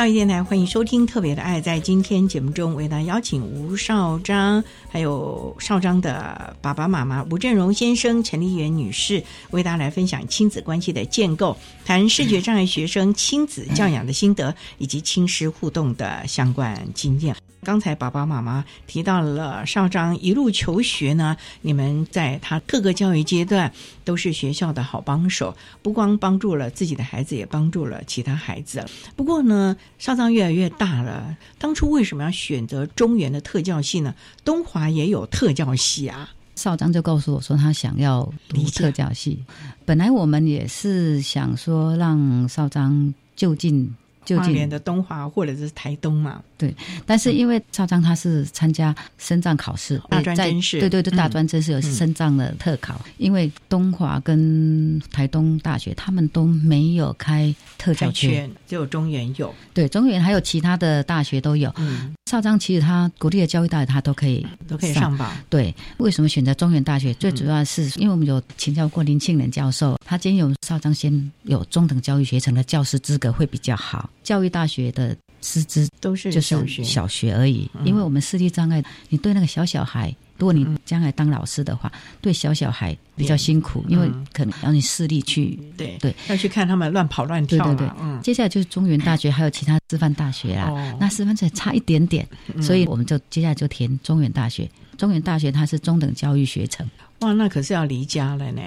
[0.00, 1.60] 教育电台欢迎收听《特别的爱》。
[1.62, 17.34] 在今天节目中，为大家邀请吴少章，还有少章的爸爸妈妈吴振荣先生、陈丽媛女士，为大家来分享亲子关系的建构，谈视觉障碍学生亲子教养的心得，以及亲师互动的相关经验。
[17.62, 23.70] 刚才爸爸妈妈提到了少章一路求学呢，你们在他各个教育阶段
[24.02, 28.84] 都是学校的好帮手，不光帮助了自己的孩子，也帮助了其他孩子。
[29.14, 34.14] 不过呢，少章越来越大了，当初为什么要选择中原的特教系呢？
[34.42, 36.30] 东华也有特教系啊。
[36.60, 39.42] 少章就告诉我说，他想要读特教系。
[39.86, 43.90] 本来我们也是想说，让少章就近。
[44.22, 46.72] 就近的东华或者是台东嘛，对。
[47.04, 53.00] 但是因为少章他是参加深藏考试，大专真试，对对对，大专真试有深藏的特考。
[53.16, 59.52] 因为东华跟台东大学他们都没有开特教圈，只有中原有。
[59.74, 61.72] 对，中原还有其他的大学都有。
[61.78, 65.36] 嗯，少章其实他国立的教育大学他都可以都可以上榜。
[65.48, 67.12] 对，为什么选择中原大学？
[67.14, 74.08] 最主要是因为我们有请教过林庆仁教授，他建议我们少章先有中等教育学程的教师资格会比较好。
[74.22, 87.62] 教育大学的师资都是就是小学而已，因为我们视力障碍，你对那个小小孩，如果你将来当老师的话，对小小孩比较辛苦，因为可能要你视力去对对，要去看他们乱跑乱跳。
[87.66, 92.26] 对对对，接下来就是中原大学，还有其他师范大学啦，那师范才差一点点，
[92.62, 94.66] 所以我们就接下来就填中原大学。
[94.96, 96.88] 中原大学它是中等教育学程。
[97.20, 98.62] 哇，那可是要离家了呢。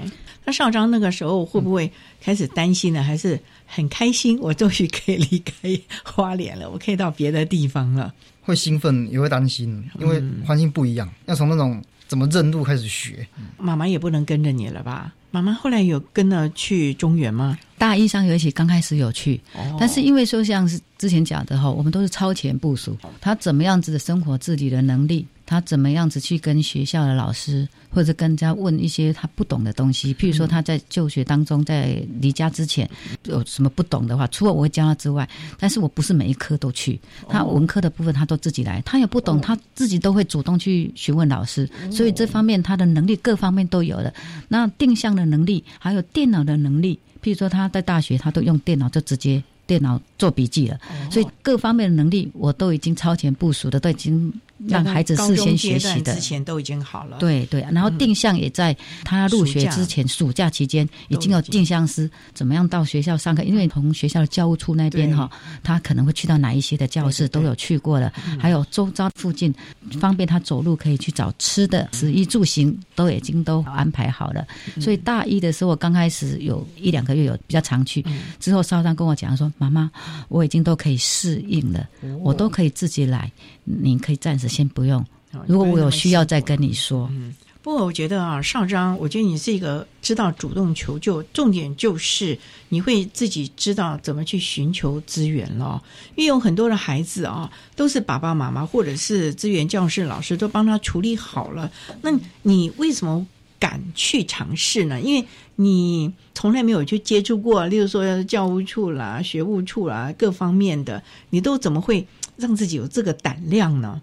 [0.45, 3.01] 那少章那个时候会不会开始担心呢？
[3.01, 4.39] 还是很开心？
[4.39, 8.13] 我终于可以离开花莲了，我可以到别的地方了。
[8.43, 13.25] 会兴奋，也会担心，因为环境不一样，要从那种怎么认路开始学。
[13.57, 15.13] 妈妈也不能跟着你了吧？
[15.31, 17.57] 妈妈后来有跟着去中原吗？
[17.77, 19.41] 大一上学期刚开始有去，
[19.79, 25.25] 但是因为说像是之前讲的哈，我们都是超前部署，他怎么样子的生活自理的能力。
[25.45, 30.13] 他怎么样子去跟学校的老师，或者跟人家问一些他不懂的东西？
[30.13, 32.89] 譬如说他在就学当中，在离家之前
[33.25, 35.27] 有什么不懂的话，除了我会教他之外，
[35.59, 36.99] 但是我不是每一科都去。
[37.27, 41.69] 他文科的部分他都自己来，他也不懂，他自己都会主动去询问老师。
[41.91, 44.13] 所以这方面他的能力各方面都有了。
[44.47, 49.43] 那定向的能力，还有电脑的能力，譬如说他在大学他都用电脑就直接。
[49.65, 50.77] 电脑做笔记了，
[51.09, 54.31] 所以各方面的能力我都已经超前部署的，都已经
[54.67, 57.17] 让孩子事先学习的，之前都已经好了。
[57.17, 60.43] 对对，然后定向也在他入学之前，暑假。
[60.53, 65.27] 期间已经有定向师怎么样到学校上课，因为从学校的教务处那边哈，
[65.63, 69.51] 他可能会去到哪一些的教室都有去过了，还有周遭附近
[69.99, 74.45] 方便他走路可以去找吃的，食衣住行都已经都安排好了。
[74.79, 78.05] 所以大一的时候刚开始有一两个月有比较常去，
[78.39, 79.51] 之后少丹跟我讲说。
[79.57, 79.89] 妈妈，
[80.27, 81.87] 我已经都可以适应了，
[82.21, 83.31] 我都可以自己来，
[83.63, 85.03] 您可以暂时先不用
[85.47, 87.09] 如果我有需要再跟你说。
[87.11, 87.33] 嗯
[87.63, 92.37] 不过我觉得啊，少章，我觉得你是一个知道主动求救，重点就是
[92.67, 95.81] 你会自己知道怎么去寻求资源了。
[96.15, 103.25] 因为有很多的孩子啊，都是爸爸妈妈或者是资源教室老师都帮他处理好了，那你为什么
[103.57, 104.99] 敢去尝试呢？
[104.99, 105.25] 因为
[105.55, 114.01] 你从来没有去接触过，例如说教务处啦、学务处啦各方面的，你都怎么会让自己有这个胆量呢？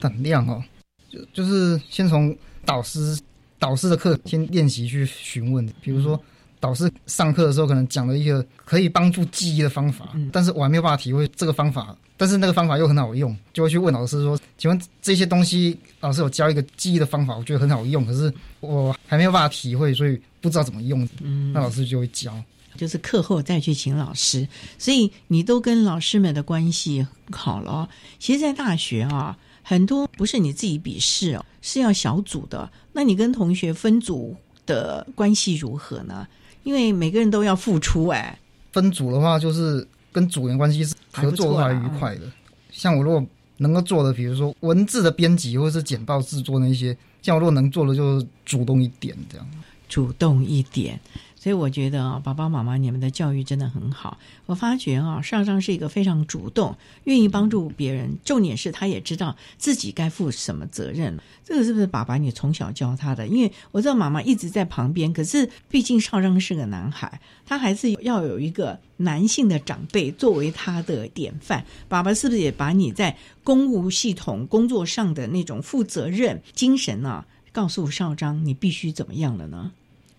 [0.00, 0.62] 胆量哦，
[1.08, 2.36] 就就是先从。
[2.66, 3.18] 导师
[3.58, 6.22] 导师的课先练习去询问，比如说
[6.60, 22.32] 导师上课的时候可能讲了一个可以帮助记忆的方法，但是我还没有办法体会这个方法，但是那个方法又很好用，就会去问老师说：“请问这些东西，老师有教一个记忆的方法，我觉得很好用，可是我还没有办法体会，所以不知道怎么用。”嗯，那老师就会教，
[22.76, 24.46] 就是课后再去请老师，
[24.78, 27.88] 所以你都跟老师们的关系好了。
[28.18, 29.36] 其实，在大学啊。
[29.62, 32.70] 很多不是你自己笔试哦，是要小组的。
[32.92, 34.36] 那你跟同学分组
[34.66, 36.26] 的关系如何呢？
[36.64, 38.38] 因为每个人都要付出哎。
[38.72, 42.22] 分组的话，就是跟组员关系是合作还愉快的。
[42.70, 43.24] 像我如果
[43.58, 49.46] 能够做的，比如说文字的编辑或者是简报制作那些，像我如果能做的，就主动一点这样。
[49.88, 50.98] 主动一点。
[51.42, 54.18] 所以我觉得啊，爸爸妈妈你们的教育真的很好。
[54.44, 61.18] 我发觉啊，上上是一个非常主动、愿意帮助别人，重点是他也知道自己该负什么责任。
[61.42, 63.26] 这个是不是爸爸你从小教他的？
[63.26, 71.64] 因为我知道妈妈一直在旁边，可是毕竟少章是个男孩，他还是要有一个男性的长辈作为他的典范。
[71.88, 79.72] 爸爸是不是也把你在公务系统工作上的那种负责任精神呢，告诉少章你必须怎么样了呢？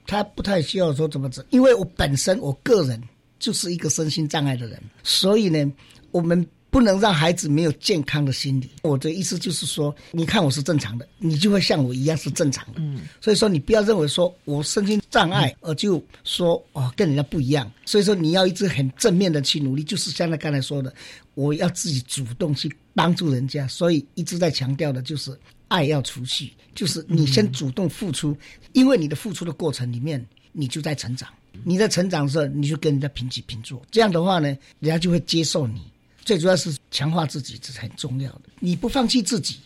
[0.06, 3.02] 他不太需要说怎么治，因为我本身我个人
[3.40, 5.72] 就是一个身心障碍的人，所以呢，
[6.12, 8.70] 我们不能让孩子没有健康的心理。
[8.82, 12.76] 我的意思就是说，你看我是正常的，你就会像我一样是正常的。
[12.78, 17.70] 嗯，所以说你不要认为说我身心障碍，而就说哦跟人家不一样。
[17.86, 20.94] 所以说你要一直很正面的去努力，就是像他刚才说的，
[21.34, 23.68] 我要自己主动去帮助人家。
[23.68, 25.38] 所以一直在强调的就是。
[25.72, 28.36] 爱要储蓄，就是你先主动付出，
[28.74, 31.30] 因为你的付出的过程里面，你就在成长。
[31.64, 33.82] 你在成长的时候，你就跟人家平起平坐。
[33.90, 34.48] 这样的话呢，
[34.80, 35.82] 人家就会接受你。
[36.26, 38.42] 最主要是强化自己，这是很重要的。
[38.60, 39.60] 你不放弃自己，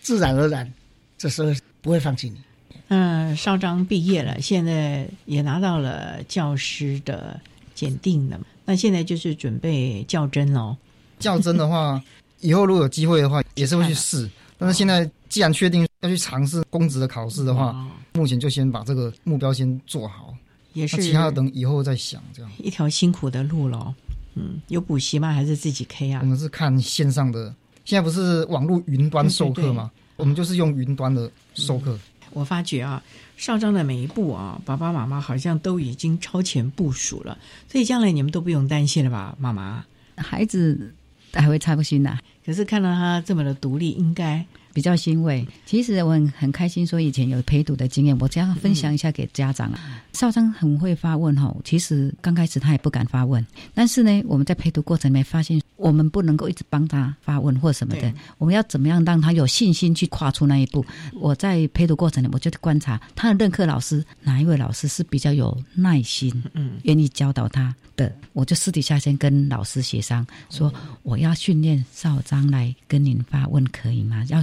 [0.00, 0.70] 自然而然，
[1.18, 1.52] 这时候
[1.82, 2.40] 不会放弃你。
[2.88, 7.38] 嗯，少章毕业了，现在也拿到了教师的
[7.74, 8.40] 检定了。
[8.64, 10.74] 那现在就是准备较真喽。
[11.18, 12.02] 较真的话，
[12.40, 14.28] 以后如果有机会的话，也是会去试。
[14.58, 20.34] 但是现在既然确定要去尝试公职的考试的话，目前就先把这个目标先做好，
[20.74, 22.22] 也是其他的等以后再想。
[22.34, 23.94] 这样一条辛苦的路喽。
[24.34, 25.32] 嗯，有补习吗？
[25.32, 26.20] 还是自己 K 啊？
[26.22, 27.54] 我们是看线上的，
[27.84, 29.90] 现在不是网络云端授课吗？
[30.16, 31.98] 我们就是用云端的授课。
[32.32, 33.02] 我发觉啊，
[33.36, 37.36] 少章的每一步啊，爸爸妈妈好像都已经超前部署了，
[37.68, 39.84] 所以将来你们都不用担心了吧，妈妈？
[40.16, 40.94] 孩子
[41.32, 42.18] 还会操心呐。
[42.46, 45.46] 可是看到他这么的独立，应该比较欣慰。
[45.66, 50.02] 其实我很很开心，说以前有陪读的经验，我这样分享一下给家长啊。
[50.12, 53.44] 少章很会发问哈，其实刚开始他也不敢发问，
[53.74, 60.84] 但是呢，我们在陪读过程里面发现，我们不能够一直帮他发问或什么的，我们要怎么样让他有信心去跨出那一步？
[61.14, 67.74] 我在陪读过程里，我就观察他的任课老师哪一位老师是比较有耐心，嗯，愿意教导他。
[67.96, 74.24] 的，我就私底下先跟老师协商，说我要训练少章来跟您发问，可以吗？
[74.30, 74.40] 要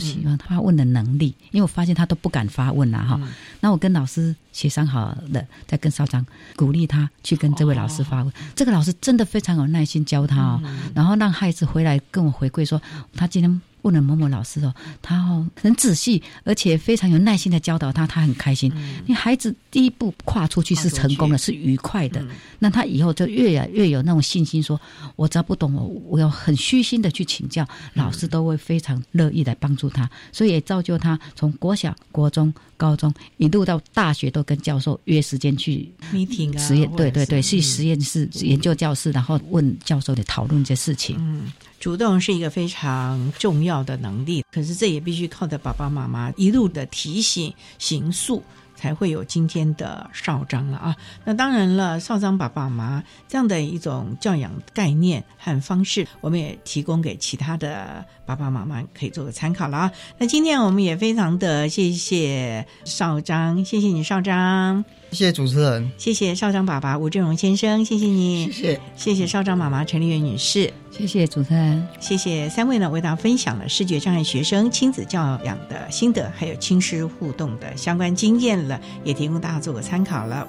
[0.47, 3.19] 发问的能力，因为我发现他都不敢发问了哈。
[3.61, 8.33] 那我跟老师协商好了，再跟校长鼓励他去跟这位老师发问。
[8.55, 10.61] 这个老师真的非常有耐心教他哦，
[10.95, 12.81] 然后让孩子回来跟我回馈说，
[13.15, 13.61] 他今天。
[13.87, 18.69] 问了某某老师哦，他哦很仔细，而且非常有耐心的教导他，他很开心。
[19.05, 22.21] 你孩子第一步跨出去是成功的，是愉快的，
[22.59, 24.77] 那他以后就越来越有那种信心，说
[25.15, 41.15] 我只要不懂，我我要很虚心的去请教，老师都会非常乐意来帮助他，所以也造就他从国小、国中、高中一路到大学都跟教授约时间去 meeting 啊，实验对对对，去实验室、研究教室，然后问教授的讨论这事情。
[41.17, 41.53] 嗯。
[41.87, 48.43] 主动是一个非常重要的能力，可是这也必须靠着爸爸妈妈一路的提醒、行诉，
[48.75, 50.93] 才会有今天的少章了啊。
[51.23, 59.91] 那当然了，少章爸爸妈妈这样的一种教养概念和方式，我们也提供给其他的爸爸妈妈可以做个参考了啊。
[60.17, 64.83] 那今天我们也非常的谢谢少章，谢谢你少章。
[65.11, 80.47] 谢谢主持人，谢谢少章爸爸吴振荣先生，谢谢你，谢谢，谢谢少章妈妈陈丽媛女士，谢谢主持人，谢谢三位呢为大家分享了视觉障碍学生亲子教养的心得，还有亲师互动的相关经验了，也提供大家做个参考了。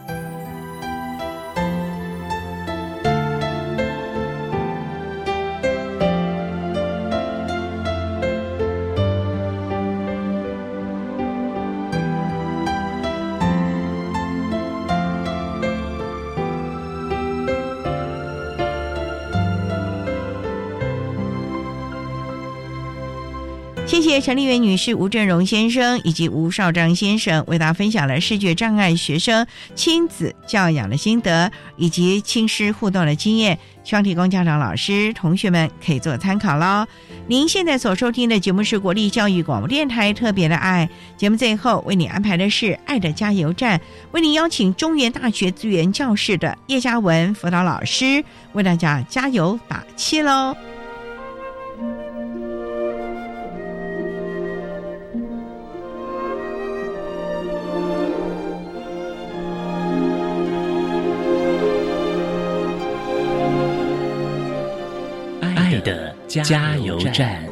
[24.21, 36.87] 陈丽媛女士、吴振荣先生以及吴少章先生为大家分享了视觉障碍学生亲子教养的心得以及亲师互动的经验，希望提供家长、老师、同学们可以做参考喽。
[37.27, 43.81] 您现在所收听的节目是国立教育广播电台特别的爱节目，最后为你安排的是爱的加油站，
[44.13, 50.57] 为您邀请中原大学资源教室的叶嘉文辅导老师为大家加油打气喽。
[66.29, 67.43] 加油站。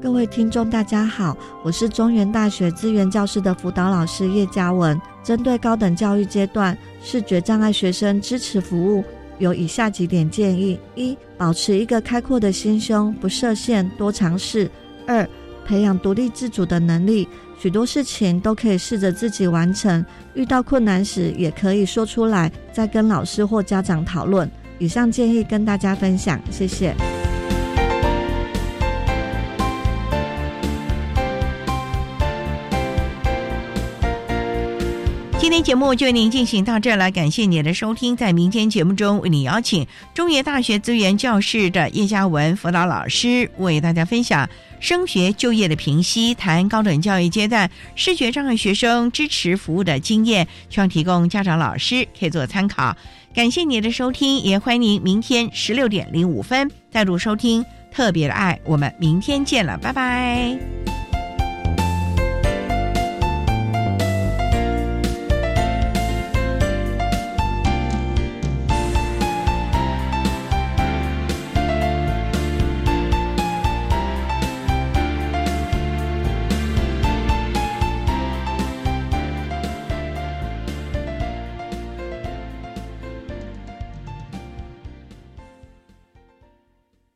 [0.00, 4.98] 各位听众，大家好，我是中原大学资源教室的辅导老师叶嘉文。
[5.24, 9.04] 针对高等教育阶段视觉障碍学生支持服务，
[9.38, 14.68] 有以下几点建议：一、保持一个开阔的心胸，不设限，多尝试；
[15.06, 15.28] 二、
[15.68, 20.02] 培养独立自主的能力，许多事情都可以试着自己完成，
[20.32, 24.50] 遇到困难时也可以说出来，再跟老师或家长讨论。
[24.78, 27.17] 以上建议跟大家分享，谢谢。
[35.58, 38.16] 天节目就为您进行到这了，感谢您的收听。
[38.16, 39.84] 在明天节目中，为您邀请
[40.14, 44.48] 中原大学资源教室的叶嘉文辅导老师为大家分享
[44.78, 52.96] 升学就业的评析，谈高等教育阶段视觉障碍学生支持服务的经验，希望提供家长、老师可以做参考。
[53.34, 58.56] 感谢您的收听，也欢迎您明天十六点零五分再度收听特别的爱。
[58.64, 60.56] 我们明天见了，拜拜。